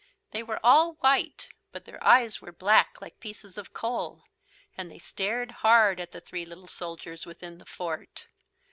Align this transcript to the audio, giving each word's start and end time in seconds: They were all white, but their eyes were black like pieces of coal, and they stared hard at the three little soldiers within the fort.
They 0.31 0.41
were 0.41 0.59
all 0.65 0.93
white, 0.93 1.49
but 1.71 1.85
their 1.85 2.03
eyes 2.03 2.41
were 2.41 2.51
black 2.51 2.99
like 3.03 3.19
pieces 3.19 3.55
of 3.55 3.71
coal, 3.71 4.23
and 4.75 4.89
they 4.89 4.97
stared 4.97 5.51
hard 5.61 5.99
at 5.99 6.11
the 6.11 6.19
three 6.21 6.43
little 6.43 6.65
soldiers 6.65 7.27
within 7.27 7.59
the 7.59 7.67
fort. 7.67 8.25